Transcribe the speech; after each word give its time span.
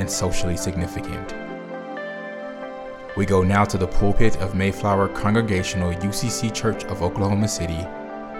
and 0.00 0.10
socially 0.10 0.56
significant. 0.56 1.34
We 3.16 3.26
go 3.26 3.42
now 3.42 3.64
to 3.66 3.76
the 3.76 3.86
pulpit 3.86 4.36
of 4.40 4.54
Mayflower 4.54 5.08
Congregational 5.08 5.92
UCC 5.92 6.52
Church 6.54 6.84
of 6.84 7.02
Oklahoma 7.02 7.48
City 7.48 7.86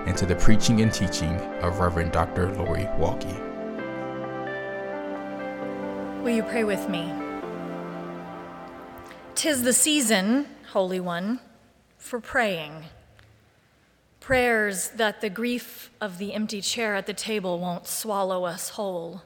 and 0.07 0.17
to 0.17 0.25
the 0.25 0.37
preaching 0.37 0.81
and 0.81 0.93
teaching 0.93 1.35
of 1.61 1.79
Reverend 1.79 2.13
Dr. 2.13 2.51
Lori 2.55 2.85
Walke. 2.99 3.37
Will 6.23 6.31
you 6.31 6.43
pray 6.43 6.65
with 6.65 6.89
me? 6.89 7.13
Tis 9.35 9.63
the 9.63 9.73
season, 9.73 10.47
Holy 10.73 11.01
One, 11.01 11.41
for 11.99 12.21
praying. 12.21 12.85
Prayers 14.21 14.91
that 14.91 15.21
the 15.21 15.31
grief 15.31 15.91
of 16.01 16.19
the 16.19 16.33
empty 16.33 16.61
chair 16.61 16.95
at 16.95 17.07
the 17.07 17.15
table 17.15 17.59
won't 17.59 17.87
swallow 17.87 18.45
us 18.45 18.71
whole 18.71 19.23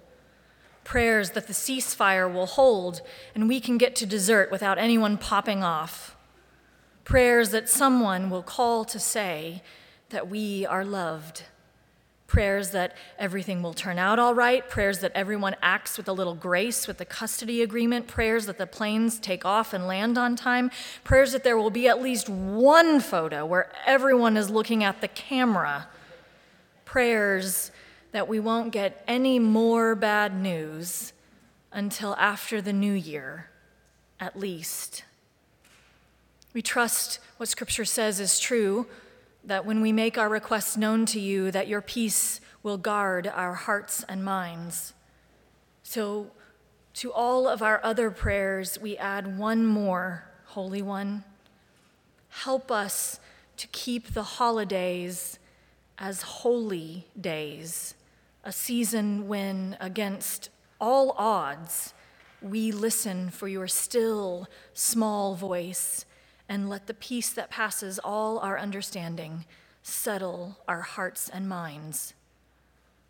prayers 0.84 1.30
that 1.30 1.46
the 1.46 1.52
ceasefire 1.52 2.32
will 2.32 2.46
hold 2.46 3.00
and 3.34 3.48
we 3.48 3.58
can 3.58 3.78
get 3.78 3.96
to 3.96 4.06
dessert 4.06 4.50
without 4.50 4.78
anyone 4.78 5.16
popping 5.16 5.62
off, 5.62 6.16
prayers 7.04 7.50
that 7.50 7.68
someone 7.68 8.30
will 8.30 8.42
call 8.42 8.84
to 8.84 8.98
say 8.98 9.62
that 10.10 10.28
we 10.28 10.64
are 10.66 10.84
loved, 10.84 11.44
prayers 12.26 12.70
that 12.70 12.94
everything 13.18 13.62
will 13.62 13.72
turn 13.74 13.98
out 13.98 14.18
all 14.18 14.34
right, 14.34 14.68
prayers 14.68 15.00
that 15.00 15.12
everyone 15.14 15.56
acts 15.62 15.96
with 15.96 16.08
a 16.08 16.12
little 16.12 16.34
grace 16.34 16.86
with 16.86 16.98
the 16.98 17.04
custody 17.04 17.62
agreement, 17.62 18.06
prayers 18.06 18.46
that 18.46 18.58
the 18.58 18.66
planes 18.66 19.18
take 19.18 19.44
off 19.44 19.72
and 19.72 19.86
land 19.86 20.18
on 20.18 20.36
time, 20.36 20.70
prayers 21.02 21.32
that 21.32 21.44
there 21.44 21.56
will 21.56 21.70
be 21.70 21.88
at 21.88 22.02
least 22.02 22.28
one 22.28 23.00
photo 23.00 23.44
where 23.44 23.72
everyone 23.86 24.36
is 24.36 24.50
looking 24.50 24.84
at 24.84 25.00
the 25.00 25.08
camera, 25.08 25.88
prayers 26.84 27.70
that 28.14 28.28
we 28.28 28.38
won't 28.38 28.70
get 28.70 29.02
any 29.08 29.40
more 29.40 29.96
bad 29.96 30.40
news 30.40 31.12
until 31.72 32.14
after 32.14 32.62
the 32.62 32.72
new 32.72 32.92
year, 32.92 33.50
at 34.20 34.38
least. 34.38 35.02
We 36.52 36.62
trust 36.62 37.18
what 37.38 37.48
Scripture 37.48 37.84
says 37.84 38.20
is 38.20 38.38
true 38.38 38.86
that 39.42 39.66
when 39.66 39.80
we 39.80 39.90
make 39.90 40.16
our 40.16 40.28
requests 40.28 40.76
known 40.76 41.06
to 41.06 41.18
you, 41.18 41.50
that 41.50 41.66
your 41.66 41.80
peace 41.80 42.40
will 42.62 42.78
guard 42.78 43.26
our 43.26 43.54
hearts 43.54 44.04
and 44.08 44.24
minds. 44.24 44.94
So, 45.82 46.30
to 46.94 47.12
all 47.12 47.48
of 47.48 47.62
our 47.62 47.80
other 47.82 48.12
prayers, 48.12 48.78
we 48.80 48.96
add 48.96 49.36
one 49.36 49.66
more, 49.66 50.30
Holy 50.44 50.82
One. 50.82 51.24
Help 52.28 52.70
us 52.70 53.18
to 53.56 53.66
keep 53.66 54.14
the 54.14 54.22
holidays 54.22 55.40
as 55.98 56.22
holy 56.22 57.08
days 57.20 57.96
a 58.44 58.52
season 58.52 59.26
when, 59.26 59.76
against 59.80 60.50
all 60.80 61.14
odds, 61.16 61.94
we 62.42 62.70
listen 62.70 63.30
for 63.30 63.48
your 63.48 63.66
still, 63.66 64.46
small 64.74 65.34
voice 65.34 66.04
and 66.48 66.68
let 66.68 66.86
the 66.86 66.94
peace 66.94 67.32
that 67.32 67.50
passes 67.50 67.98
all 67.98 68.38
our 68.38 68.58
understanding 68.58 69.46
settle 69.82 70.58
our 70.68 70.82
hearts 70.82 71.28
and 71.28 71.48
minds. 71.48 72.12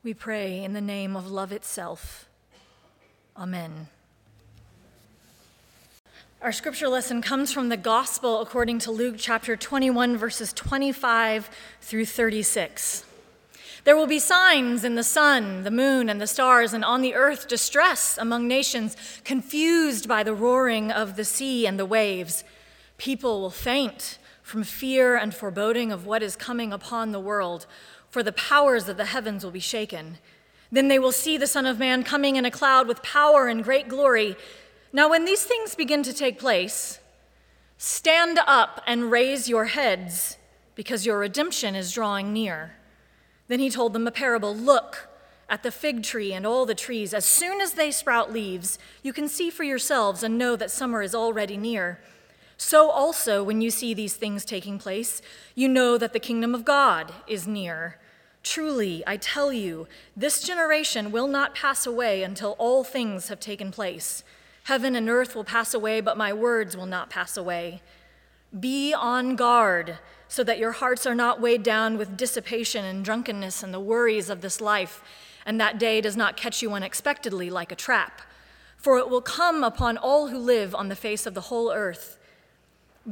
We 0.05 0.15
pray 0.15 0.63
in 0.63 0.73
the 0.73 0.81
name 0.81 1.17
of 1.17 1.31
love 1.31 1.51
itself. 1.51 2.29
Amen. 3.37 3.89
Our 6.41 6.53
scripture 6.53 6.89
lesson 6.89 7.23
comes 7.23 7.53
from 7.53 7.71
the 7.71 7.77
Gospel 7.77 8.41
according 8.41 8.81
to 8.81 8.91
Luke 8.91 9.17
chapter 9.19 9.57
21, 9.57 10.17
verses 10.17 10.53
25 10.53 11.49
through 11.81 12.05
36. 12.05 13.05
There 13.85 13.97
will 13.97 14.07
be 14.07 14.19
signs 14.19 14.83
in 14.83 14.95
the 14.95 15.05
sun, 15.05 15.63
the 15.63 15.71
moon, 15.71 16.09
and 16.09 16.19
the 16.19 16.27
stars, 16.27 16.73
and 16.73 16.83
on 16.83 17.03
the 17.03 17.15
earth 17.15 17.47
distress 17.47 18.17
among 18.17 18.49
nations, 18.49 18.97
confused 19.25 20.09
by 20.09 20.23
the 20.23 20.35
roaring 20.35 20.91
of 20.91 21.17
the 21.17 21.25
sea 21.25 21.67
and 21.67 21.79
the 21.79 21.85
waves. 21.85 22.45
People 22.97 23.43
will 23.43 23.51
faint 23.51 24.19
from 24.43 24.63
fear 24.63 25.17
and 25.17 25.35
foreboding 25.35 25.93
of 25.93 26.07
what 26.07 26.23
is 26.23 26.35
coming 26.35 26.73
upon 26.73 27.13
the 27.13 27.21
world, 27.21 27.67
for 28.09 28.23
the 28.23 28.33
powers 28.33 28.89
of 28.89 28.97
the 28.97 29.07
heavens 29.07 29.45
will 29.45 29.51
be 29.51 29.61
shaken. 29.61 30.17
Then 30.73 30.89
they 30.89 30.99
will 30.99 31.13
see 31.13 31.37
the 31.37 31.47
Son 31.47 31.67
of 31.67 31.79
Man 31.79 32.05
coming 32.05 32.37
in 32.37 32.47
a 32.47 32.51
cloud 32.51 32.89
with 32.89 33.03
power 33.03 33.49
and 33.49 33.63
great 33.63 33.89
glory. 33.89 34.35
Now, 34.95 35.11
when 35.11 35.27
these 35.27 35.45
things 35.45 35.75
begin 35.75 36.03
to 36.05 36.15
take 36.15 36.39
place, 36.39 37.01
stand 37.77 38.39
up 38.47 38.81
and 38.87 39.11
raise 39.11 39.47
your 39.47 39.67
heads, 39.67 40.39
because 40.75 41.05
your 41.05 41.19
redemption 41.19 41.75
is 41.75 41.93
drawing 41.93 42.33
near. 42.33 42.77
Then 43.49 43.61
he 43.61 43.71
told 43.71 43.93
them 43.93 44.07
a 44.07 44.11
parable 44.11 44.55
Look 44.55 45.09
at 45.49 45.63
the 45.63 45.71
fig 45.71 46.03
tree 46.03 46.33
and 46.33 46.47
all 46.47 46.67
the 46.67 46.75
trees. 46.75 47.13
As 47.13 47.25
soon 47.25 47.61
as 47.61 47.75
they 47.75 47.91
sprout 47.91 48.33
leaves, 48.33 48.79
you 49.03 49.13
can 49.13 49.29
see 49.29 49.51
for 49.51 49.65
yourselves 49.65 50.23
and 50.23 50.39
know 50.39 50.57
that 50.57 50.71
summer 50.71 51.03
is 51.03 51.15
already 51.15 51.57
near. 51.57 52.01
So 52.57 52.89
also, 52.91 53.43
when 53.43 53.61
you 53.61 53.71
see 53.71 53.95
these 53.95 54.15
things 54.15 54.45
taking 54.45 54.79
place, 54.79 55.21
you 55.55 55.69
know 55.69 55.99
that 55.99 56.13
the 56.13 56.21
kingdom 56.21 56.55
of 56.55 56.65
God 56.65 57.13
is 57.27 57.47
near. 57.47 57.99
Truly, 58.43 59.03
I 59.07 59.17
tell 59.17 59.53
you, 59.53 59.89
this 60.17 60.43
generation 60.43 61.11
will 61.11 61.27
not 61.27 61.55
pass 61.55 61.87
away 61.87 62.23
until 62.23 62.53
all 62.59 62.85
things 62.85 63.29
have 63.29 63.41
taken 63.41 63.71
place. 63.71 64.23
Heaven 64.65 64.95
and 64.95 65.09
earth 65.09 65.35
will 65.35 65.45
pass 65.45 65.75
away, 65.75 66.01
but 66.01 66.17
my 66.17 66.33
words 66.33 66.77
will 66.77 66.87
not 66.87 67.11
pass 67.11 67.37
away. 67.37 67.83
Be 68.59 68.95
on 68.95 69.37
guard 69.37 69.99
so 70.29 70.45
that 70.45 70.59
your 70.59 70.73
hearts 70.73 71.07
are 71.07 71.15
not 71.15 71.41
weighed 71.41 71.63
down 71.63 71.99
with 71.99 72.17
dissipation 72.17 72.85
and 72.85 73.05
drunkenness 73.05 73.63
and 73.63 73.73
the 73.73 73.81
worries 73.81 74.31
of 74.31 74.41
this 74.41 74.61
life, 74.61 75.03
and 75.47 75.61
that 75.61 75.79
day 75.79 76.01
does 76.01 76.17
not 76.17 76.37
catch 76.37 76.63
you 76.63 76.73
unexpectedly 76.73 77.51
like 77.51 77.73
a 77.73 77.77
trap. 77.77 78.21
For 78.77 78.99
it 78.99 79.09
will 79.09 79.23
come 79.23 79.65
upon 79.65 79.97
all 79.97 80.29
who 80.29 80.39
live 80.39 80.75
on 80.75 80.89
the 80.89 80.97
face 80.97 81.27
of 81.27 81.35
the 81.35 81.43
whole 81.43 81.73
earth. 81.73 82.19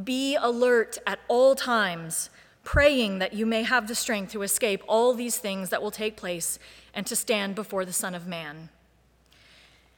Be 0.04 0.36
alert 0.36 0.98
at 1.06 1.20
all 1.28 1.54
times, 1.54 2.30
praying 2.64 3.18
that 3.18 3.34
you 3.34 3.46
may 3.46 3.62
have 3.62 3.88
the 3.88 3.94
strength 3.94 4.32
to 4.32 4.42
escape 4.42 4.82
all 4.86 5.14
these 5.14 5.38
things 5.38 5.70
that 5.70 5.82
will 5.82 5.90
take 5.90 6.16
place 6.16 6.58
and 6.94 7.06
to 7.06 7.16
stand 7.16 7.54
before 7.54 7.84
the 7.84 7.92
Son 7.92 8.14
of 8.14 8.26
Man. 8.26 8.68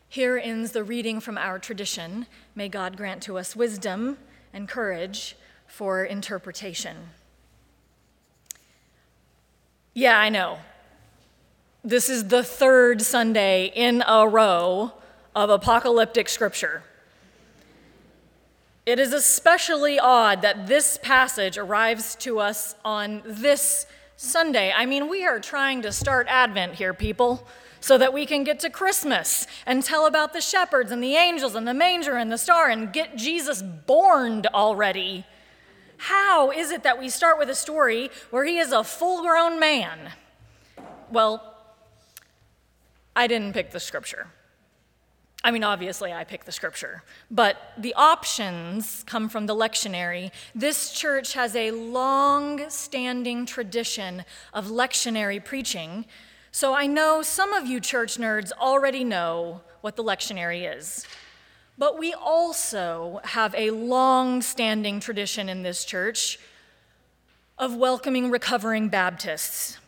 Here 0.09 0.39
ends 0.39 0.73
the 0.73 0.85
reading 0.85 1.21
from 1.21 1.37
our 1.37 1.59
tradition. 1.59 2.27
May 2.55 2.69
God 2.69 2.97
grant 2.97 3.23
to 3.25 3.37
us 3.37 3.57
wisdom 3.57 4.19
and 4.55 4.69
courage 4.69 5.37
for 5.67 6.05
interpretation. 6.05 6.97
Yeah, 9.93 10.19
I 10.19 10.31
know. 10.31 10.59
This 11.83 12.09
is 12.09 12.29
the 12.29 12.43
third 12.43 13.03
Sunday 13.03 13.71
in 13.75 14.03
a 14.07 14.27
row 14.27 14.93
of 15.37 15.51
apocalyptic 15.51 16.29
scripture. 16.29 16.85
It 18.87 18.99
is 18.99 19.13
especially 19.13 19.99
odd 19.99 20.43
that 20.43 20.67
this 20.67 20.99
passage 21.03 21.59
arrives 21.59 22.15
to 22.17 22.39
us 22.39 22.75
on 22.85 23.23
this 23.27 23.87
Sunday. 24.17 24.73
I 24.75 24.87
mean, 24.87 25.09
we 25.09 25.27
are 25.27 25.41
trying 25.41 25.83
to 25.83 25.93
start 25.93 26.27
Advent 26.29 26.75
here, 26.75 26.95
people, 26.95 27.47
so 27.81 27.99
that 27.99 28.13
we 28.13 28.25
can 28.27 28.45
get 28.45 28.61
to 28.61 28.71
Christmas 28.71 29.47
and 29.67 29.83
tell 29.83 30.07
about 30.07 30.33
the 30.33 30.41
shepherds 30.41 30.91
and 30.91 31.03
the 31.03 31.17
angels 31.17 31.55
and 31.55 31.67
the 31.67 31.75
manger 31.75 32.17
and 32.17 32.33
the 32.33 32.39
star 32.39 32.69
and 32.69 32.93
get 32.93 33.17
Jesus 33.17 33.63
born 33.63 34.43
already. 34.55 35.25
How 35.99 36.51
is 36.51 36.71
it 36.71 36.83
that 36.83 36.99
we 36.99 37.09
start 37.09 37.39
with 37.39 37.51
a 37.51 37.55
story 37.55 38.11
where 38.31 38.45
he 38.45 38.59
is 38.59 38.73
a 38.73 38.85
full 38.85 39.23
grown 39.23 39.59
man? 39.59 40.13
Well, 41.11 41.55
I 43.15 43.27
didn't 43.27 43.53
pick 43.53 43.71
the 43.71 43.81
scripture. 43.81 44.29
I 45.45 45.51
mean, 45.51 45.63
obviously, 45.63 46.11
I 46.11 46.25
pick 46.25 46.45
the 46.45 46.53
scripture, 46.53 47.03
but 47.31 47.75
the 47.77 47.93
options 47.95 49.05
come 49.07 49.29
from 49.29 49.45
the 49.45 49.55
lectionary. 49.55 50.31
This 50.55 50.91
church 50.91 51.35
has 51.35 51.55
a 51.55 51.71
long 51.71 52.71
standing 52.71 53.45
tradition 53.45 54.25
of 54.55 54.69
lectionary 54.69 55.45
preaching, 55.45 56.07
so 56.51 56.73
I 56.73 56.87
know 56.87 57.21
some 57.21 57.53
of 57.53 57.67
you 57.67 57.79
church 57.79 58.17
nerds 58.17 58.53
already 58.53 59.05
know 59.05 59.61
what 59.83 59.97
the 59.97 60.03
lectionary 60.03 60.79
is. 60.79 61.07
But 61.77 61.99
we 61.99 62.15
also 62.15 63.21
have 63.25 63.55
a 63.55 63.69
long 63.71 64.41
standing 64.41 64.99
tradition 64.99 65.51
in 65.51 65.63
this 65.63 65.85
church 65.85 66.39
of 67.59 67.77
welcoming 67.77 68.31
recovering 68.31 68.89
Baptists. 68.89 69.79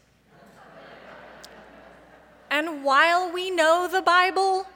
and 2.50 2.84
while 2.84 3.32
we 3.32 3.50
know 3.50 3.88
the 3.90 4.02
Bible, 4.02 4.66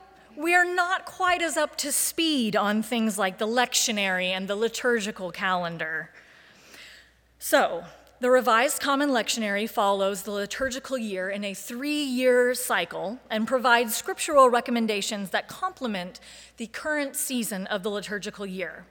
we 0.40 0.54
are 0.54 0.64
not 0.64 1.04
quite 1.04 1.42
as 1.42 1.56
up 1.56 1.76
to 1.76 1.92
speed 1.92 2.56
on 2.56 2.82
things 2.82 3.18
like 3.18 3.36
the 3.36 3.46
lectionary 3.46 4.28
and 4.28 4.48
the 4.48 4.56
liturgical 4.56 5.30
calendar. 5.30 6.10
So, 7.38 7.84
the 8.20 8.30
Revised 8.30 8.80
Common 8.80 9.10
Lectionary 9.10 9.68
follows 9.68 10.22
the 10.22 10.30
liturgical 10.30 10.96
year 10.98 11.30
in 11.30 11.44
a 11.44 11.54
three 11.54 12.02
year 12.02 12.54
cycle 12.54 13.18
and 13.30 13.46
provides 13.46 13.94
scriptural 13.94 14.48
recommendations 14.48 15.30
that 15.30 15.48
complement 15.48 16.20
the 16.56 16.66
current 16.66 17.16
season 17.16 17.66
of 17.66 17.82
the 17.82 17.90
liturgical 17.90 18.46
year. 18.46 18.84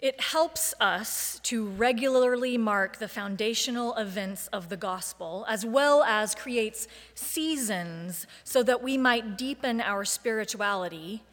It 0.00 0.20
helps 0.20 0.74
us 0.80 1.40
to 1.42 1.66
regularly 1.66 2.56
mark 2.56 2.98
the 2.98 3.08
foundational 3.08 3.96
events 3.96 4.46
of 4.48 4.68
the 4.68 4.76
gospel, 4.76 5.44
as 5.48 5.66
well 5.66 6.04
as 6.04 6.36
creates 6.36 6.86
seasons 7.16 8.26
so 8.44 8.62
that 8.62 8.80
we 8.80 8.96
might 8.96 9.36
deepen 9.36 9.80
our 9.80 10.04
spirituality 10.04 11.24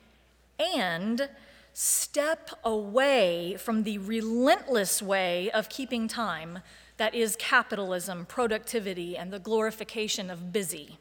and 0.59 1.29
step 1.73 2.49
away 2.63 3.55
from 3.59 3.83
the 3.83 3.99
relentless 3.99 4.99
way 4.99 5.51
of 5.51 5.69
keeping 5.69 6.07
time 6.07 6.59
that 6.97 7.13
is 7.13 7.35
capitalism, 7.35 8.25
productivity, 8.25 9.15
and 9.15 9.31
the 9.31 9.39
glorification 9.39 10.31
of 10.31 10.51
busy. 10.51 10.97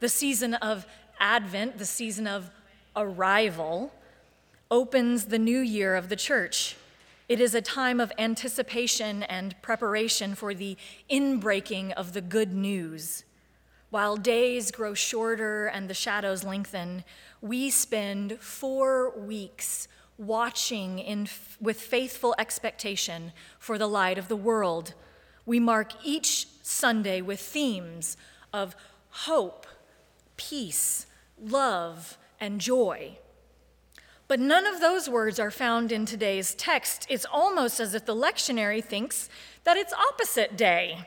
The 0.00 0.08
season 0.08 0.54
of 0.54 0.86
Advent, 1.20 1.78
the 1.78 1.84
season 1.84 2.26
of 2.26 2.50
arrival, 2.96 3.92
opens 4.70 5.26
the 5.26 5.38
new 5.38 5.60
year 5.60 5.94
of 5.94 6.08
the 6.08 6.16
church. 6.16 6.76
It 7.28 7.40
is 7.40 7.54
a 7.54 7.62
time 7.62 8.00
of 8.00 8.12
anticipation 8.18 9.22
and 9.22 9.60
preparation 9.62 10.34
for 10.34 10.52
the 10.52 10.76
inbreaking 11.10 11.92
of 11.92 12.12
the 12.12 12.20
good 12.20 12.52
news. 12.52 13.24
While 13.90 14.16
days 14.16 14.70
grow 14.70 14.92
shorter 14.92 15.66
and 15.66 15.88
the 15.88 15.94
shadows 15.94 16.44
lengthen, 16.44 17.04
we 17.40 17.70
spend 17.70 18.38
four 18.40 19.16
weeks 19.18 19.88
watching 20.18 20.98
in, 20.98 21.28
with 21.60 21.80
faithful 21.80 22.34
expectation 22.38 23.32
for 23.58 23.78
the 23.78 23.86
light 23.86 24.18
of 24.18 24.28
the 24.28 24.36
world. 24.36 24.94
We 25.46 25.60
mark 25.60 25.92
each 26.04 26.48
Sunday 26.62 27.20
with 27.20 27.40
themes 27.40 28.16
of 28.52 28.76
hope, 29.10 29.66
peace, 30.36 31.06
love, 31.40 32.18
and 32.40 32.60
joy. 32.60 33.18
But 34.26 34.40
none 34.40 34.66
of 34.66 34.80
those 34.80 35.08
words 35.08 35.38
are 35.38 35.50
found 35.50 35.92
in 35.92 36.06
today's 36.06 36.54
text. 36.54 37.06
It's 37.10 37.26
almost 37.30 37.78
as 37.78 37.94
if 37.94 38.06
the 38.06 38.16
lectionary 38.16 38.82
thinks 38.82 39.28
that 39.64 39.76
it's 39.76 39.92
opposite 39.92 40.56
day. 40.56 41.06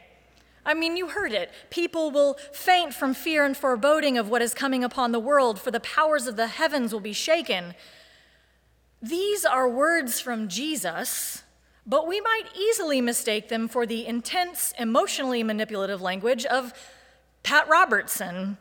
I 0.65 0.73
mean, 0.73 0.97
you 0.97 1.07
heard 1.07 1.31
it. 1.31 1.51
People 1.69 2.11
will 2.11 2.35
faint 2.51 2.93
from 2.93 3.13
fear 3.13 3.45
and 3.45 3.55
foreboding 3.55 4.17
of 4.17 4.29
what 4.29 4.41
is 4.41 4.53
coming 4.53 4.83
upon 4.83 5.13
the 5.13 5.19
world, 5.19 5.59
for 5.59 5.71
the 5.71 5.79
powers 5.79 6.27
of 6.27 6.35
the 6.35 6.47
heavens 6.47 6.91
will 6.91 6.99
be 6.99 7.13
shaken. 7.13 7.73
These 9.01 9.45
are 9.45 9.69
words 9.69 10.19
from 10.19 10.49
Jesus, 10.49 11.43
but 11.85 12.07
we 12.07 12.19
might 12.19 12.45
easily 12.53 12.99
mistake 12.99 13.47
them 13.47 13.67
for 13.67 13.85
the 13.85 14.05
intense, 14.05 14.73
emotionally 14.77 15.41
manipulative 15.41 16.01
language 16.01 16.45
of 16.45 16.73
Pat 17.43 17.69
Robertson, 17.69 18.57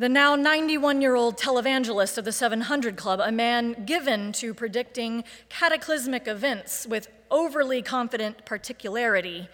the 0.00 0.08
now 0.08 0.34
91 0.34 1.02
year 1.02 1.14
old 1.14 1.36
televangelist 1.36 2.16
of 2.16 2.24
the 2.24 2.32
700 2.32 2.96
Club, 2.96 3.20
a 3.22 3.30
man 3.30 3.84
given 3.84 4.32
to 4.32 4.54
predicting 4.54 5.22
cataclysmic 5.50 6.26
events 6.26 6.86
with 6.86 7.08
overly 7.30 7.82
confident 7.82 8.46
particularity. 8.46 9.46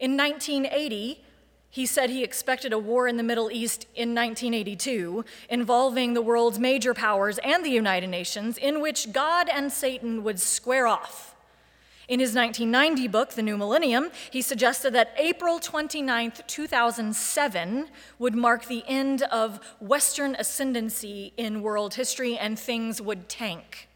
In 0.00 0.16
1980, 0.16 1.22
he 1.70 1.86
said 1.86 2.10
he 2.10 2.24
expected 2.24 2.72
a 2.72 2.80
war 2.80 3.06
in 3.06 3.16
the 3.16 3.22
Middle 3.22 3.48
East 3.52 3.86
in 3.94 4.12
1982 4.12 5.24
involving 5.48 6.14
the 6.14 6.22
world's 6.22 6.58
major 6.58 6.92
powers 6.92 7.38
and 7.44 7.64
the 7.64 7.70
United 7.70 8.08
Nations, 8.08 8.58
in 8.58 8.80
which 8.80 9.12
God 9.12 9.48
and 9.48 9.70
Satan 9.70 10.24
would 10.24 10.40
square 10.40 10.88
off. 10.88 11.36
In 12.10 12.18
his 12.18 12.34
1990 12.34 13.06
book, 13.06 13.30
The 13.30 13.42
New 13.42 13.56
Millennium, 13.56 14.10
he 14.32 14.42
suggested 14.42 14.92
that 14.94 15.14
April 15.16 15.60
29, 15.60 16.32
2007, 16.48 17.88
would 18.18 18.34
mark 18.34 18.66
the 18.66 18.82
end 18.88 19.22
of 19.22 19.60
Western 19.78 20.34
ascendancy 20.34 21.32
in 21.36 21.62
world 21.62 21.94
history 21.94 22.36
and 22.36 22.58
things 22.58 23.00
would 23.00 23.28
tank. 23.28 23.86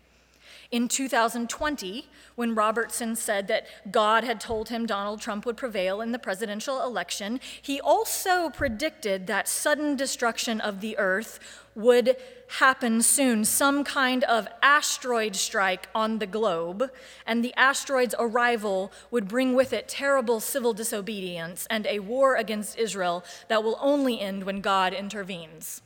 In 0.70 0.86
2020, 0.86 2.06
when 2.36 2.54
Robertson 2.54 3.16
said 3.16 3.48
that 3.48 3.66
God 3.90 4.22
had 4.22 4.40
told 4.40 4.68
him 4.68 4.86
Donald 4.86 5.20
Trump 5.20 5.44
would 5.44 5.56
prevail 5.56 6.00
in 6.00 6.12
the 6.12 6.18
presidential 6.18 6.84
election, 6.84 7.40
he 7.62 7.80
also 7.80 8.48
predicted 8.48 9.26
that 9.26 9.48
sudden 9.48 9.96
destruction 9.96 10.60
of 10.60 10.80
the 10.80 10.96
earth 10.98 11.40
would 11.74 12.16
happen 12.58 13.02
soon, 13.02 13.44
some 13.44 13.84
kind 13.84 14.24
of 14.24 14.46
asteroid 14.62 15.34
strike 15.34 15.88
on 15.94 16.18
the 16.18 16.26
globe, 16.26 16.90
and 17.26 17.44
the 17.44 17.54
asteroid's 17.56 18.14
arrival 18.18 18.92
would 19.10 19.28
bring 19.28 19.54
with 19.54 19.72
it 19.72 19.88
terrible 19.88 20.40
civil 20.40 20.72
disobedience 20.72 21.66
and 21.70 21.86
a 21.86 21.98
war 21.98 22.36
against 22.36 22.78
Israel 22.78 23.24
that 23.48 23.64
will 23.64 23.78
only 23.80 24.20
end 24.20 24.44
when 24.44 24.60
God 24.60 24.92
intervenes. 24.92 25.82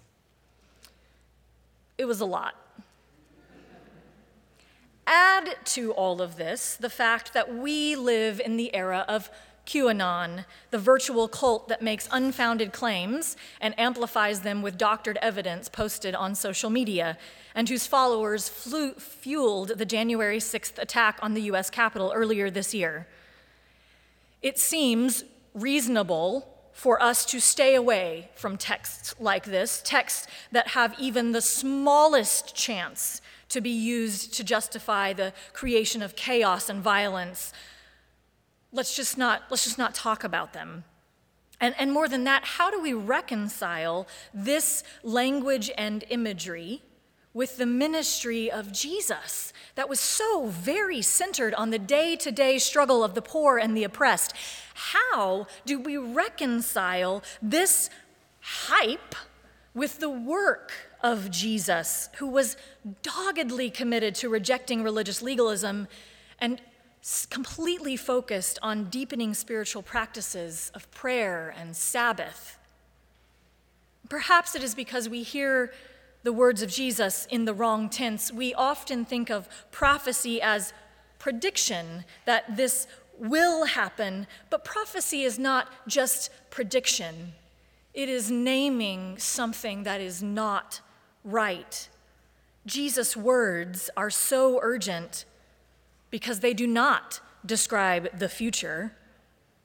It 1.97 2.05
was 2.05 2.21
a 2.21 2.27
lot. 2.27 2.55
Add 5.07 5.57
to 5.65 5.93
all 5.93 6.21
of 6.21 6.37
this 6.37 6.77
the 6.77 6.91
fact 6.91 7.33
that 7.33 7.55
we 7.55 7.97
live 7.97 8.41
in 8.41 8.59
the 8.59 8.75
era 8.75 9.07
of 9.09 9.31
QAnon, 9.69 10.47
the 10.71 10.79
virtual 10.79 11.29
cult 11.29 11.69
that 11.69 11.83
makes 11.83 12.09
unfounded 12.11 12.73
claims 12.73 13.37
and 13.61 13.79
amplifies 13.79 14.41
them 14.41 14.63
with 14.63 14.79
doctored 14.79 15.19
evidence 15.21 15.69
posted 15.69 16.15
on 16.15 16.35
social 16.35 16.71
media, 16.71 17.19
and 17.55 17.69
whose 17.69 17.87
followers 17.87 18.49
fueled 18.49 19.69
the 19.77 19.85
January 19.85 20.39
6th 20.39 20.79
attack 20.79 21.19
on 21.21 21.35
the 21.35 21.43
US 21.43 21.69
Capitol 21.69 22.11
earlier 22.15 22.51
this 22.51 22.73
year. 22.73 23.07
It 24.41 24.59
seems 24.59 25.25
reasonable 25.53 26.49
for 26.73 27.03
us 27.03 27.27
to 27.27 27.39
stay 27.39 27.75
away 27.75 28.31
from 28.37 28.57
texts 28.57 29.15
like 29.21 29.45
this, 29.45 29.83
texts 29.85 30.27
that 30.51 30.69
have 30.69 30.95
even 30.99 31.33
the 31.33 31.43
smallest 31.43 32.55
chance 32.55 33.21
to 33.49 33.61
be 33.61 33.71
used 33.71 34.33
to 34.35 34.45
justify 34.45 35.13
the 35.13 35.33
creation 35.53 36.03
of 36.03 36.17
chaos 36.17 36.71
and 36.71 36.81
violence. 36.81 37.53
Let's 38.73 38.95
just 38.95 39.17
not, 39.17 39.43
let's 39.51 39.65
just 39.65 39.79
not 39.79 39.95
talk 39.95 40.25
about 40.25 40.53
them. 40.53 40.85
And, 41.61 41.75
and 41.79 41.93
more 41.93 42.09
than 42.09 42.25
that, 42.25 42.45
how 42.45 42.71
do 42.71 42.81
we 42.81 42.93
reconcile 42.93 44.07
this 44.33 44.85
language 45.03 45.71
and 45.77 46.05
imagery 46.09 46.83
with 47.35 47.57
the 47.57 47.67
ministry 47.67 48.51
of 48.51 48.73
Jesus 48.73 49.53
that 49.75 49.89
was 49.89 50.01
so 50.01 50.47
very 50.47 51.03
centered 51.03 51.55
on 51.55 51.71
the 51.71 51.79
day 51.79 52.17
to 52.17 52.31
day 52.31 52.59
struggle 52.59 53.03
of 53.03 53.15
the 53.15 53.23
poor 53.23 53.59
and 53.59 53.77
the 53.77 53.85
oppressed? 53.85 54.35
How 54.75 55.47
do 55.67 55.81
we 55.81 55.97
reconcile 55.97 57.23
this 57.43 57.91
hype 58.41 59.15
with 59.75 59.99
the 59.99 60.11
work 60.11 60.73
of 61.03 61.31
Jesus, 61.31 62.09
who 62.17 62.27
was 62.27 62.57
doggedly 63.03 63.71
committed 63.71 64.15
to 64.17 64.29
rejecting 64.29 64.83
religious 64.83 65.23
legalism 65.23 65.87
and 66.41 66.61
completely 67.31 67.97
focused 67.97 68.59
on 68.63 68.91
deepening 68.91 69.35
spiritual 69.35 69.83
practices 69.83 70.71
of 70.75 70.91
prayer 70.91 71.55
and 71.57 71.75
Sabbath. 71.75 72.59
Perhaps 74.09 74.55
it 74.55 74.63
is 74.63 74.75
because 74.75 75.09
we 75.09 75.23
hear 75.23 75.73
the 76.23 76.33
words 76.33 76.63
of 76.63 76.71
Jesus 76.71 77.27
in 77.31 77.45
the 77.45 77.55
wrong 77.55 77.89
tense. 77.89 78.33
We 78.33 78.53
often 78.55 79.05
think 79.05 79.31
of 79.31 79.49
prophecy 79.71 80.41
as 80.43 80.73
prediction, 81.19 82.05
that 82.27 82.57
this 82.57 82.87
will 83.19 83.65
happen, 83.65 84.27
but 84.51 84.65
prophecy 84.65 85.23
is 85.23 85.39
not 85.39 85.69
just 85.87 86.31
prediction. 86.51 87.33
It 87.95 88.09
is 88.09 88.31
naming 88.31 89.19
something 89.19 89.83
that 89.85 90.01
is 90.01 90.23
not 90.23 90.81
right. 91.25 91.89
Jesus' 92.67 93.17
words 93.17 93.91
are 93.97 94.11
so 94.11 94.61
urgent 94.63 95.25
because 96.11 96.41
they 96.41 96.55
do 96.55 96.67
not 96.67 97.21
describe 97.45 98.19
the 98.19 98.29
future, 98.29 98.93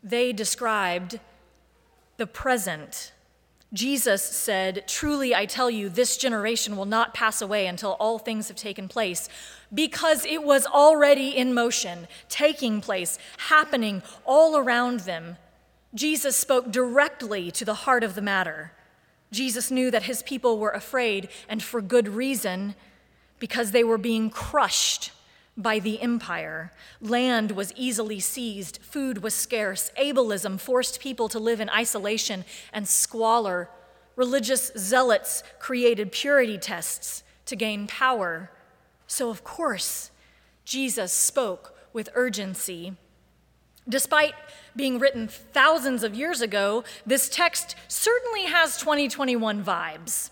they 0.03 0.33
described 0.33 1.19
the 2.17 2.27
present. 2.27 3.13
Jesus 3.73 4.21
said, 4.21 4.87
Truly 4.87 5.33
I 5.33 5.45
tell 5.45 5.69
you, 5.69 5.89
this 5.89 6.17
generation 6.17 6.77
will 6.77 6.85
not 6.85 7.13
pass 7.13 7.41
away 7.41 7.65
until 7.65 7.93
all 7.93 8.19
things 8.19 8.47
have 8.49 8.57
taken 8.57 8.87
place, 8.87 9.29
because 9.73 10.25
it 10.25 10.43
was 10.43 10.67
already 10.67 11.29
in 11.29 11.53
motion, 11.53 12.07
taking 12.29 12.81
place, 12.81 13.17
happening 13.37 14.03
all 14.25 14.57
around 14.57 15.01
them. 15.01 15.37
Jesus 15.95 16.37
spoke 16.37 16.71
directly 16.71 17.49
to 17.51 17.65
the 17.65 17.73
heart 17.73 18.03
of 18.03 18.13
the 18.13 18.21
matter. 18.21 18.73
Jesus 19.31 19.71
knew 19.71 19.89
that 19.89 20.03
his 20.03 20.21
people 20.21 20.59
were 20.59 20.71
afraid, 20.71 21.29
and 21.49 21.63
for 21.63 21.81
good 21.81 22.07
reason, 22.07 22.75
because 23.39 23.71
they 23.71 23.83
were 23.83 23.97
being 23.97 24.29
crushed 24.29 25.11
by 25.55 25.79
the 25.79 26.01
empire. 26.01 26.71
Land 26.99 27.51
was 27.51 27.73
easily 27.75 28.19
seized, 28.19 28.79
food 28.81 29.21
was 29.21 29.33
scarce, 29.33 29.91
ableism 29.99 30.59
forced 30.59 30.99
people 30.99 31.29
to 31.29 31.39
live 31.39 31.59
in 31.59 31.69
isolation 31.69 32.43
and 32.71 32.87
squalor. 32.87 33.69
Religious 34.15 34.71
zealots 34.77 35.43
created 35.59 36.11
purity 36.11 36.57
tests 36.57 37.23
to 37.45 37.55
gain 37.55 37.87
power. 37.87 38.51
So, 39.07 39.29
of 39.29 39.43
course, 39.43 40.11
Jesus 40.65 41.11
spoke 41.11 41.75
with 41.93 42.09
urgency. 42.15 42.93
Despite 43.87 44.33
being 44.75 44.97
written 44.97 45.27
thousands 45.27 46.03
of 46.03 46.15
years 46.15 46.41
ago, 46.41 46.83
this 47.05 47.29
text 47.29 47.75
certainly 47.87 48.45
has 48.45 48.77
2021 48.77 49.63
vibes. 49.63 50.31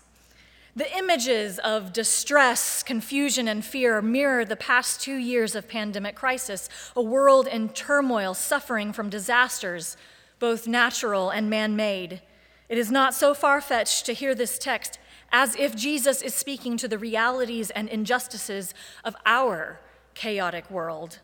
The 0.74 0.96
images 0.96 1.58
of 1.58 1.92
distress, 1.92 2.82
confusion, 2.82 3.46
and 3.46 3.62
fear 3.62 4.00
mirror 4.00 4.42
the 4.46 4.56
past 4.56 5.02
two 5.02 5.16
years 5.16 5.54
of 5.54 5.68
pandemic 5.68 6.14
crisis, 6.14 6.70
a 6.96 7.02
world 7.02 7.46
in 7.46 7.68
turmoil, 7.68 8.32
suffering 8.32 8.94
from 8.94 9.10
disasters, 9.10 9.98
both 10.38 10.66
natural 10.66 11.28
and 11.28 11.50
man 11.50 11.76
made. 11.76 12.22
It 12.70 12.78
is 12.78 12.90
not 12.90 13.12
so 13.12 13.34
far 13.34 13.60
fetched 13.60 14.06
to 14.06 14.14
hear 14.14 14.34
this 14.34 14.58
text 14.58 14.98
as 15.30 15.54
if 15.56 15.76
Jesus 15.76 16.22
is 16.22 16.34
speaking 16.34 16.78
to 16.78 16.88
the 16.88 16.98
realities 16.98 17.68
and 17.70 17.86
injustices 17.90 18.72
of 19.04 19.14
our 19.26 19.78
chaotic 20.14 20.70
world. 20.70 21.18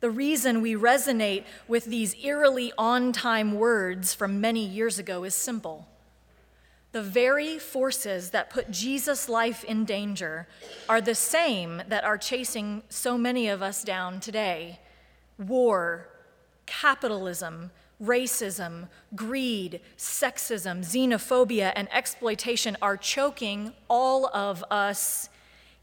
The 0.00 0.10
reason 0.10 0.60
we 0.60 0.74
resonate 0.74 1.44
with 1.66 1.86
these 1.86 2.14
eerily 2.22 2.70
on 2.76 3.12
time 3.12 3.54
words 3.54 4.12
from 4.12 4.42
many 4.42 4.64
years 4.64 4.98
ago 4.98 5.24
is 5.24 5.34
simple. 5.34 5.88
The 6.92 7.02
very 7.02 7.58
forces 7.58 8.30
that 8.30 8.50
put 8.50 8.70
Jesus' 8.70 9.28
life 9.28 9.62
in 9.62 9.84
danger 9.84 10.48
are 10.88 11.00
the 11.00 11.14
same 11.14 11.82
that 11.88 12.02
are 12.02 12.18
chasing 12.18 12.82
so 12.88 13.16
many 13.16 13.48
of 13.48 13.62
us 13.62 13.84
down 13.84 14.20
today 14.20 14.80
war, 15.38 16.08
capitalism, 16.66 17.70
racism, 18.02 18.88
greed, 19.14 19.80
sexism, 19.96 20.80
xenophobia, 20.80 21.72
and 21.74 21.88
exploitation 21.92 22.76
are 22.82 22.96
choking 22.96 23.72
all 23.88 24.26
of 24.34 24.62
us, 24.70 25.30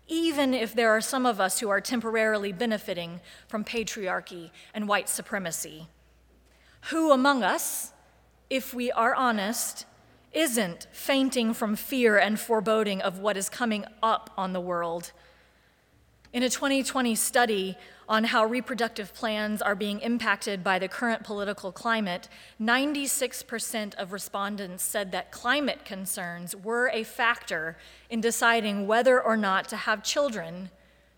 even 0.08 0.54
if 0.54 0.76
there 0.76 0.92
are 0.92 1.02
some 1.02 1.26
of 1.26 1.40
us 1.42 1.60
who 1.60 1.70
are 1.70 1.82
temporarily 1.82 2.52
benefiting 2.52 3.20
from 3.48 3.64
patriarchy 3.64 4.52
and 4.74 4.88
white 4.88 5.10
supremacy. 5.10 5.88
Who 6.90 7.12
among 7.12 7.44
us, 7.44 7.94
if 8.50 8.74
we 8.74 8.92
are 8.92 9.16
honest, 9.16 9.87
isn't 10.38 10.86
fainting 10.92 11.52
from 11.52 11.76
fear 11.76 12.16
and 12.16 12.40
foreboding 12.40 13.02
of 13.02 13.18
what 13.18 13.36
is 13.36 13.50
coming 13.50 13.84
up 14.04 14.30
on 14.38 14.54
the 14.54 14.62
world. 14.62 15.12
In 16.32 16.44
a 16.44 16.50
2020 16.50 17.16
study 17.16 17.76
on 18.08 18.26
how 18.26 18.46
reproductive 18.46 19.16
plans 19.16 19.64
are 19.64 19.74
being 19.74 20.00
impacted 20.02 20.64
by 20.64 20.78
the 20.78 20.88
current 20.88 21.24
political 21.24 21.72
climate, 21.72 22.30
96% 22.62 23.96
of 23.96 24.12
respondents 24.12 24.84
said 24.84 25.12
that 25.12 25.32
climate 25.32 25.84
concerns 25.84 26.56
were 26.56 26.92
a 26.94 27.04
factor 27.04 27.76
in 28.10 28.22
deciding 28.22 28.86
whether 28.86 29.20
or 29.20 29.38
not 29.38 29.68
to 29.70 29.76
have 29.76 30.04
children 30.04 30.70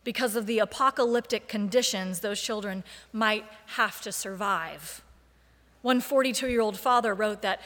because 0.05 0.37
of 0.37 0.45
the 0.45 0.59
apocalyptic 0.59 1.49
conditions 1.49 2.21
those 2.21 2.41
children 2.41 2.85
might 3.11 3.43
have 3.75 3.99
to 3.99 4.13
survive. 4.13 5.03
One 5.81 5.99
42 5.99 6.47
year 6.47 6.61
old 6.61 6.79
father 6.79 7.13
wrote 7.13 7.41
that 7.41 7.59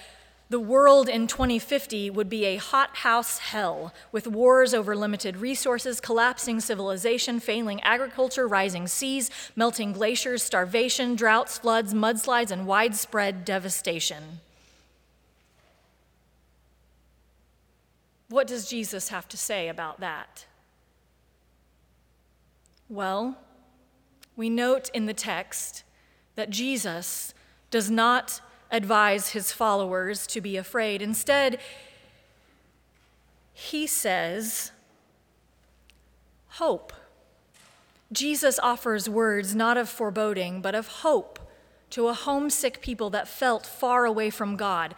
the 0.54 0.60
world 0.60 1.10
in 1.10 1.26
2050 1.26 2.12
would 2.12 2.30
be 2.30 2.46
a 2.46 2.58
hothouse 2.58 3.40
hell 3.40 3.92
with 4.12 4.28
wars 4.28 4.72
over 4.72 4.96
limited 4.96 5.38
resources, 5.38 6.00
collapsing 6.00 6.60
civilization, 6.60 7.40
failing 7.40 7.82
agriculture, 7.82 8.48
rising 8.48 8.86
seas, 8.86 9.32
melting 9.56 9.94
glaciers, 9.94 10.44
starvation, 10.44 11.16
droughts, 11.16 11.58
floods, 11.58 11.96
mudslides, 11.96 12.52
and 12.52 12.68
widespread 12.68 13.44
devastation. 13.44 14.42
What 18.30 18.46
does 18.46 18.70
Jesus 18.70 19.10
have 19.10 19.28
to 19.30 19.38
say 19.38 19.70
about 19.70 20.02
that? 20.02 20.46
Well, 22.88 23.40
we 24.36 24.52
note 24.52 24.92
in 24.94 25.08
the 25.08 25.16
text 25.16 25.84
that 26.36 26.52
Jesus 26.52 27.34
does 27.72 27.90
not 27.90 28.40
advise 28.74 29.30
his 29.30 29.54
followers 29.54 30.28
to 30.28 30.42
be 30.42 30.58
afraid. 30.58 31.02
Instead, 31.02 31.60
he 33.54 33.88
says, 33.88 34.72
hope. 36.50 36.92
Jesus 38.12 38.60
offers 38.60 39.08
words 39.08 39.56
not 39.56 39.78
of 39.78 39.88
foreboding, 39.88 40.62
but 40.62 40.76
of 40.76 40.88
hope 40.88 41.40
to 41.92 42.08
a 42.08 42.14
homesick 42.14 42.82
people 42.82 43.12
that 43.12 43.28
felt 43.28 43.66
far 43.66 44.06
away 44.06 44.32
from 44.32 44.58
God. 44.58 44.96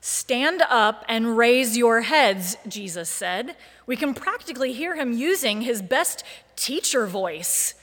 Stand 0.00 0.62
up 0.68 1.04
and 1.06 1.36
raise 1.36 1.76
your 1.76 2.00
heads, 2.00 2.56
Jesus 2.66 3.08
said. 3.08 3.56
We 3.86 3.94
can 3.94 4.14
practically 4.14 4.72
hear 4.72 4.96
him 4.96 5.12
using 5.12 5.60
his 5.60 5.82
best 5.82 6.24
teacher 6.56 7.06
voice 7.06 7.74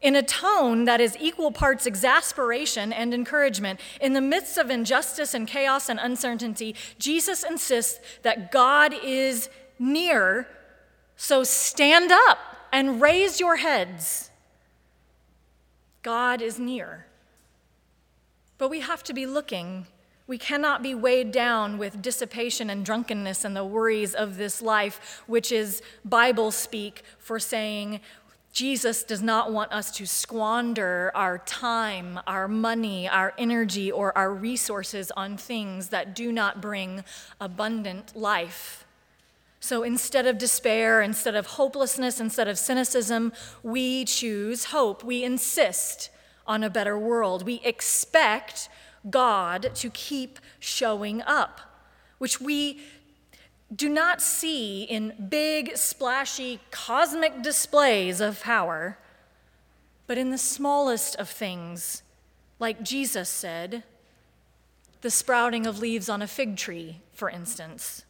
in 0.00 0.14
a 0.14 0.22
tone 0.22 0.84
that 0.84 1.00
is 1.00 1.16
equal 1.20 1.50
parts 1.50 1.86
exasperation 1.86 2.92
and 2.92 3.12
encouragement. 3.12 3.80
In 4.00 4.12
the 4.12 4.20
midst 4.20 4.56
of 4.56 4.70
injustice 4.70 5.34
and 5.34 5.46
chaos 5.46 5.88
and 5.88 5.98
uncertainty, 5.98 6.74
Jesus 6.98 7.42
insists 7.42 8.00
that 8.22 8.52
God 8.52 8.94
is 9.02 9.48
near, 9.78 10.46
so 11.16 11.42
stand 11.42 12.12
up 12.12 12.38
and 12.72 13.00
raise 13.00 13.40
your 13.40 13.56
heads. 13.56 14.30
God 16.02 16.40
is 16.40 16.58
near. 16.58 17.06
But 18.56 18.70
we 18.70 18.80
have 18.80 19.02
to 19.04 19.12
be 19.12 19.26
looking. 19.26 19.86
We 20.26 20.38
cannot 20.38 20.82
be 20.82 20.94
weighed 20.94 21.32
down 21.32 21.78
with 21.78 22.02
dissipation 22.02 22.70
and 22.70 22.84
drunkenness 22.84 23.44
and 23.44 23.56
the 23.56 23.64
worries 23.64 24.14
of 24.14 24.36
this 24.36 24.62
life, 24.62 25.22
which 25.26 25.50
is 25.50 25.82
Bible 26.04 26.50
speak 26.50 27.02
for 27.18 27.38
saying 27.40 28.00
Jesus 28.52 29.02
does 29.04 29.22
not 29.22 29.52
want 29.52 29.72
us 29.72 29.90
to 29.92 30.06
squander 30.06 31.12
our 31.14 31.38
time, 31.38 32.18
our 32.26 32.48
money, 32.48 33.08
our 33.08 33.32
energy, 33.38 33.92
or 33.92 34.16
our 34.16 34.32
resources 34.34 35.10
on 35.12 35.36
things 35.36 35.88
that 35.88 36.14
do 36.14 36.32
not 36.32 36.60
bring 36.60 37.04
abundant 37.40 38.16
life. 38.16 38.84
So 39.60 39.82
instead 39.82 40.26
of 40.26 40.38
despair, 40.38 41.02
instead 41.02 41.34
of 41.34 41.46
hopelessness, 41.46 42.20
instead 42.20 42.48
of 42.48 42.58
cynicism, 42.58 43.32
we 43.62 44.04
choose 44.04 44.66
hope. 44.66 45.04
We 45.04 45.24
insist 45.24 46.10
on 46.46 46.64
a 46.64 46.70
better 46.70 46.98
world. 46.98 47.44
We 47.44 47.60
expect 47.64 48.68
God 49.10 49.70
to 49.74 49.90
keep 49.90 50.38
showing 50.58 51.22
up, 51.22 51.60
which 52.18 52.40
we 52.40 52.80
do 53.74 53.88
not 53.88 54.22
see 54.22 54.84
in 54.84 55.28
big, 55.28 55.76
splashy, 55.76 56.60
cosmic 56.70 57.42
displays 57.42 58.20
of 58.20 58.42
power, 58.42 58.98
but 60.06 60.16
in 60.16 60.30
the 60.30 60.38
smallest 60.38 61.16
of 61.16 61.28
things, 61.28 62.02
like 62.58 62.82
Jesus 62.82 63.28
said, 63.28 63.84
the 65.02 65.10
sprouting 65.10 65.66
of 65.66 65.78
leaves 65.78 66.08
on 66.08 66.22
a 66.22 66.26
fig 66.26 66.56
tree, 66.56 67.00
for 67.12 67.28
instance. 67.28 68.04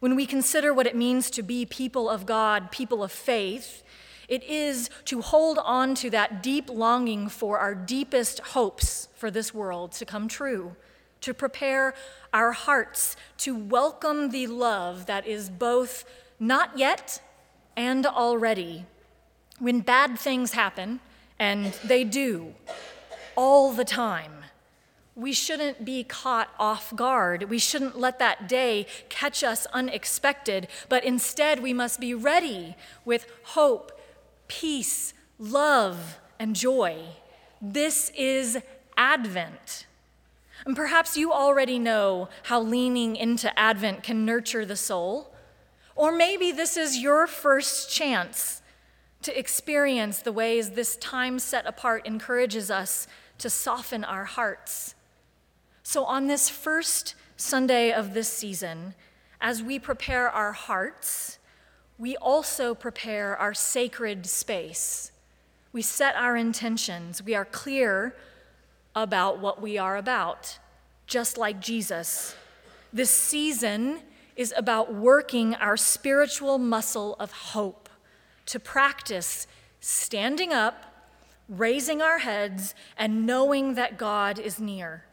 When 0.00 0.14
we 0.14 0.26
consider 0.26 0.74
what 0.74 0.86
it 0.86 0.94
means 0.94 1.30
to 1.30 1.42
be 1.42 1.64
people 1.64 2.10
of 2.10 2.26
God, 2.26 2.70
people 2.70 3.02
of 3.02 3.10
faith, 3.10 3.82
it 4.28 4.44
is 4.44 4.90
to 5.06 5.22
hold 5.22 5.58
on 5.58 5.94
to 5.96 6.10
that 6.10 6.42
deep 6.42 6.68
longing 6.68 7.28
for 7.28 7.58
our 7.58 7.74
deepest 7.74 8.40
hopes 8.40 9.08
for 9.14 9.30
this 9.30 9.54
world 9.54 9.92
to 9.92 10.04
come 10.04 10.28
true 10.28 10.76
to 11.24 11.32
prepare 11.34 11.94
our 12.32 12.52
hearts 12.52 13.16
to 13.38 13.56
welcome 13.56 14.30
the 14.30 14.46
love 14.46 15.06
that 15.06 15.26
is 15.26 15.48
both 15.48 16.04
not 16.38 16.76
yet 16.78 17.20
and 17.76 18.04
already. 18.04 18.84
When 19.58 19.80
bad 19.80 20.18
things 20.18 20.52
happen, 20.52 21.00
and 21.38 21.72
they 21.84 22.04
do 22.04 22.54
all 23.36 23.72
the 23.72 23.84
time, 23.84 24.32
we 25.16 25.32
shouldn't 25.32 25.84
be 25.84 26.04
caught 26.04 26.50
off 26.58 26.94
guard. 26.94 27.44
We 27.48 27.58
shouldn't 27.58 27.98
let 27.98 28.18
that 28.18 28.46
day 28.46 28.86
catch 29.08 29.42
us 29.42 29.66
unexpected, 29.72 30.68
but 30.88 31.04
instead 31.04 31.62
we 31.62 31.72
must 31.72 32.00
be 32.00 32.14
ready 32.14 32.76
with 33.04 33.26
hope, 33.44 33.98
peace, 34.46 35.14
love, 35.38 36.18
and 36.38 36.54
joy. 36.54 36.98
This 37.62 38.10
is 38.14 38.58
Advent. 38.96 39.86
And 40.64 40.76
perhaps 40.76 41.16
you 41.16 41.32
already 41.32 41.78
know 41.78 42.28
how 42.44 42.60
leaning 42.60 43.16
into 43.16 43.56
Advent 43.58 44.02
can 44.02 44.24
nurture 44.24 44.64
the 44.64 44.76
soul. 44.76 45.34
Or 45.94 46.12
maybe 46.12 46.52
this 46.52 46.76
is 46.76 46.98
your 46.98 47.26
first 47.26 47.90
chance 47.90 48.62
to 49.22 49.38
experience 49.38 50.20
the 50.20 50.32
ways 50.32 50.70
this 50.70 50.96
time 50.96 51.38
set 51.38 51.66
apart 51.66 52.06
encourages 52.06 52.70
us 52.70 53.06
to 53.38 53.50
soften 53.50 54.04
our 54.04 54.24
hearts. 54.24 54.94
So, 55.82 56.04
on 56.04 56.26
this 56.26 56.48
first 56.48 57.14
Sunday 57.36 57.92
of 57.92 58.14
this 58.14 58.28
season, 58.28 58.94
as 59.40 59.62
we 59.62 59.78
prepare 59.78 60.30
our 60.30 60.52
hearts, 60.52 61.38
we 61.98 62.16
also 62.16 62.74
prepare 62.74 63.36
our 63.36 63.54
sacred 63.54 64.26
space. 64.26 65.12
We 65.72 65.82
set 65.82 66.16
our 66.16 66.36
intentions. 66.36 67.22
We 67.22 67.34
are 67.34 67.44
clear 67.44 68.14
about 68.94 69.38
what 69.38 69.60
we 69.60 69.78
are 69.78 69.96
about, 69.96 70.58
just 71.06 71.36
like 71.36 71.60
Jesus. 71.60 72.34
This 72.92 73.10
season 73.10 74.00
is 74.36 74.52
about 74.56 74.94
working 74.94 75.54
our 75.56 75.76
spiritual 75.76 76.58
muscle 76.58 77.16
of 77.18 77.32
hope 77.32 77.88
to 78.46 78.60
practice 78.60 79.46
standing 79.80 80.52
up, 80.52 80.94
raising 81.48 82.00
our 82.00 82.18
heads, 82.18 82.74
and 82.96 83.26
knowing 83.26 83.74
that 83.74 83.98
God 83.98 84.38
is 84.38 84.58
near. 84.58 85.04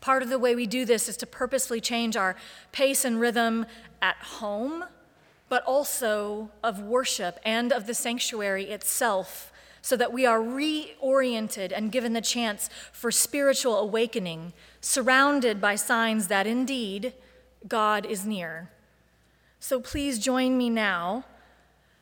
Part 0.00 0.22
of 0.22 0.28
the 0.30 0.38
way 0.38 0.54
we 0.54 0.66
do 0.66 0.84
this 0.84 1.08
is 1.08 1.16
to 1.18 1.26
purposely 1.26 1.80
change 1.80 2.16
our 2.16 2.36
pace 2.72 3.04
and 3.04 3.20
rhythm 3.20 3.66
at 4.00 4.16
home, 4.16 4.84
but 5.48 5.62
also 5.64 6.50
of 6.62 6.80
worship 6.80 7.38
and 7.44 7.72
of 7.72 7.86
the 7.86 7.94
sanctuary 7.94 8.64
itself, 8.64 9.49
so 9.82 9.96
that 9.96 10.12
we 10.12 10.26
are 10.26 10.40
reoriented 10.40 11.72
and 11.74 11.92
given 11.92 12.12
the 12.12 12.20
chance 12.20 12.68
for 12.92 13.10
spiritual 13.10 13.78
awakening, 13.78 14.52
surrounded 14.80 15.60
by 15.60 15.74
signs 15.74 16.28
that 16.28 16.46
indeed 16.46 17.12
God 17.66 18.06
is 18.06 18.24
near. 18.24 18.70
So 19.58 19.80
please 19.80 20.18
join 20.18 20.56
me 20.56 20.70
now 20.70 21.24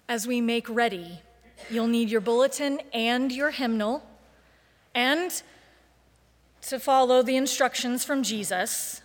as 0.09 0.27
we 0.27 0.41
make 0.41 0.69
ready. 0.69 1.21
You'll 1.71 1.89
need 1.89 2.09
your 2.09 2.21
bulletin 2.21 2.81
and 2.93 3.33
your 3.33 3.51
hymnal. 3.51 4.05
And 4.95 5.43
to 6.63 6.79
follow 6.79 7.23
the 7.23 7.37
instructions 7.37 8.05
from 8.05 8.23
Jesus. 8.23 9.03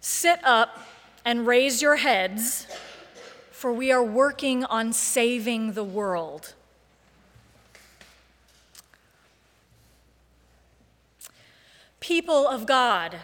Sit 0.00 0.40
up 0.44 0.86
and 1.24 1.46
raise 1.46 1.82
your 1.82 1.96
heads, 1.96 2.66
for 3.50 3.72
we 3.72 3.92
are 3.92 4.02
working 4.02 4.64
on 4.64 4.92
saving 4.92 5.72
the 5.72 5.84
world. 5.84 6.54
People 12.00 12.46
of 12.46 12.66
God, 12.66 13.16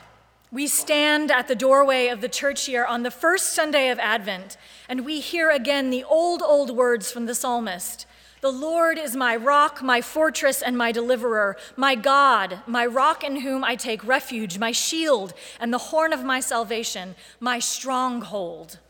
we 0.51 0.67
stand 0.67 1.31
at 1.31 1.49
the 1.49 1.55
doorway 1.55 2.09
of 2.09 2.21
the 2.21 2.29
church 2.29 2.67
here 2.67 2.85
on 2.85 3.03
the 3.03 3.11
first 3.11 3.53
Sunday 3.53 3.89
of 3.89 3.99
Advent, 3.99 4.57
and 4.89 5.05
we 5.05 5.21
hear 5.21 5.51
again 5.51 5.91
the 5.91 6.05
old, 6.05 6.43
old 6.43 6.71
words 6.77 7.11
from 7.11 7.27
the 7.27 7.35
psalmist 7.35 8.07
the 8.45 8.53
Lord 8.53 8.99
is 8.99 9.17
my 9.17 9.35
rock, 9.37 9.83
my 9.83 10.03
fortress, 10.03 10.61
and 10.61 10.77
my 10.77 10.93
deliverer, 10.93 11.57
my 11.77 11.95
God, 11.95 12.61
my 12.67 12.85
rock 12.85 13.25
in 13.25 13.37
whom 13.37 13.65
I 13.65 13.75
take 13.75 14.07
refuge, 14.07 14.59
my 14.59 14.71
shield, 14.71 15.33
and 15.59 15.73
the 15.73 15.79
horn 15.79 16.13
of 16.13 16.25
my 16.25 16.41
salvation, 16.41 17.15
my 17.41 17.59
stronghold. 17.59 18.81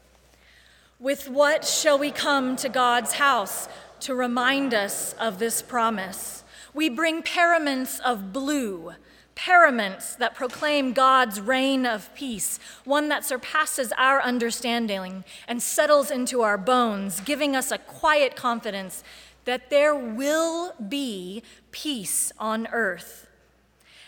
With 0.99 1.31
what 1.31 1.65
shall 1.65 2.01
we 2.01 2.11
come 2.11 2.57
to 2.57 2.69
God's 2.69 3.13
house 3.13 3.69
to 4.01 4.17
remind 4.17 4.75
us 4.75 5.13
of 5.21 5.39
this 5.39 5.63
promise? 5.63 6.43
We 6.75 6.89
bring 6.89 7.23
paraments 7.23 8.01
of 8.01 8.33
blue, 8.33 8.95
paraments 9.35 10.15
that 10.17 10.35
proclaim 10.35 10.93
God's 10.93 11.41
reign 11.41 11.87
of 11.87 12.15
peace, 12.15 12.59
one 12.85 13.09
that 13.09 13.25
surpasses 13.25 13.93
our 13.99 14.21
understanding 14.23 15.25
and 15.49 15.63
settles 15.63 16.11
into 16.11 16.43
our 16.43 16.59
bones, 16.59 17.21
giving 17.21 17.57
us 17.57 17.71
a 17.71 17.79
quiet 17.79 18.37
confidence 18.37 19.03
that 19.45 19.71
there 19.71 19.95
will 19.95 20.75
be 20.89 21.43
peace 21.71 22.33
on 22.39 22.67
earth. 22.73 23.27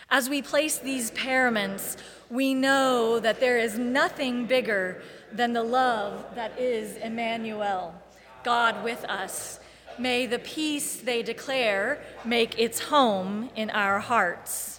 As 0.09 0.29
we 0.29 0.41
place 0.41 0.77
these 0.77 1.11
paraments, 1.11 1.97
we 2.29 2.53
know 2.53 3.19
that 3.19 3.39
there 3.39 3.57
is 3.57 3.77
nothing 3.77 4.45
bigger 4.45 5.01
than 5.31 5.53
the 5.53 5.63
love 5.63 6.25
that 6.35 6.57
is 6.57 6.95
Emmanuel, 6.97 7.93
God 8.43 8.83
with 8.83 9.03
us. 9.05 9.59
May 9.99 10.25
the 10.25 10.39
peace 10.39 10.97
they 10.97 11.23
declare 11.23 12.01
make 12.23 12.57
its 12.57 12.79
home 12.79 13.49
in 13.55 13.69
our 13.71 13.99
hearts. 13.99 14.76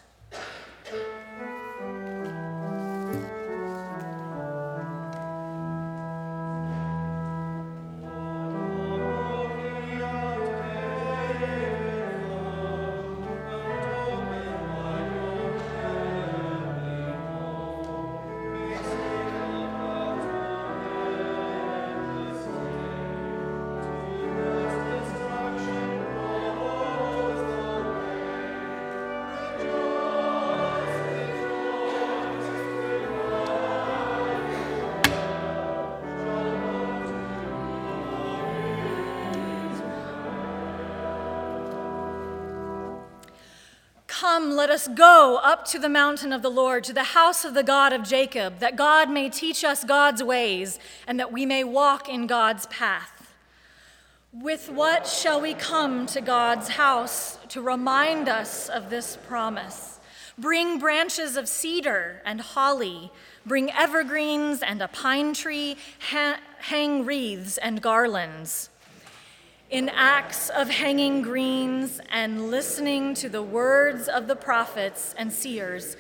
Let 44.69 44.75
us 44.75 44.89
go 44.89 45.41
up 45.43 45.65
to 45.65 45.79
the 45.79 45.89
mountain 45.89 46.31
of 46.31 46.43
the 46.43 46.51
Lord, 46.51 46.85
to 46.85 46.93
the 46.93 47.03
house 47.03 47.43
of 47.43 47.55
the 47.55 47.63
God 47.63 47.95
of 47.95 48.03
Jacob, 48.03 48.59
that 48.59 48.77
God 48.77 49.09
may 49.09 49.31
teach 49.31 49.65
us 49.65 49.83
God's 49.83 50.23
ways, 50.23 50.79
and 51.07 51.19
that 51.19 51.33
we 51.33 51.47
may 51.47 51.65
walk 51.65 52.07
in 52.07 52.27
God's 52.27 52.67
path. 52.67 53.35
With 54.31 54.69
what 54.69 55.07
shall 55.07 55.41
we 55.41 55.55
come 55.55 56.05
to 56.09 56.21
God's 56.21 56.69
house 56.69 57.39
to 57.49 57.63
remind 57.63 58.29
us 58.29 58.69
of 58.69 58.91
this 58.91 59.17
promise? 59.27 60.01
Bring 60.37 60.79
branches 60.79 61.39
of 61.39 61.49
cedar 61.49 62.21
and 62.27 62.39
holly, 62.39 63.11
bring 63.47 63.73
evergreens 63.73 64.61
and 64.61 64.83
a 64.83 64.89
pine 64.89 65.33
tree, 65.33 65.79
ha- 66.11 66.41
hang 66.59 67.07
wreaths 67.07 67.57
and 67.57 67.81
garlands 67.81 68.69
in 69.71 69.91
acts 69.91 70.49
of 70.49 70.71
hanging 70.71 71.21
greens 71.21 72.01
and 72.11 72.51
listening 72.51 73.13
to 73.13 73.29
the 73.29 73.43
words 73.43 74.09
of 74.09 74.27
the 74.27 74.37
prophets 74.37 75.15
and 75.19 75.31
seers, 75.31 75.97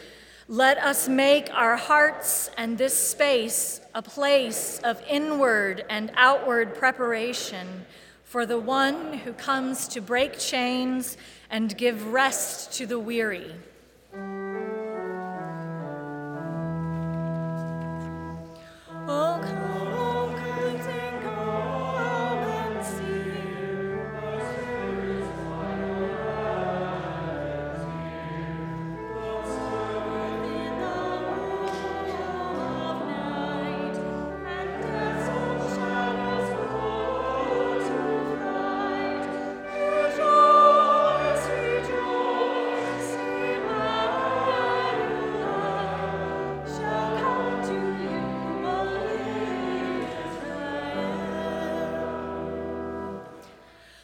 let 0.48 0.78
us 0.78 1.06
make 1.06 1.52
our 1.52 1.76
hearts 1.76 2.50
and 2.56 2.78
this 2.78 2.96
space 2.96 3.82
a 3.94 4.00
place 4.00 4.80
of 4.82 5.02
inward 5.06 5.84
and 5.90 6.10
outward 6.16 6.74
preparation 6.74 7.84
for 8.24 8.46
the 8.46 8.58
one 8.58 9.12
who 9.12 9.34
comes 9.34 9.86
to 9.88 10.00
break 10.00 10.38
chains 10.38 11.18
and 11.50 11.76
give 11.76 12.06
rest 12.06 12.72
to 12.72 12.86
the 12.86 12.98
weary. 12.98 13.54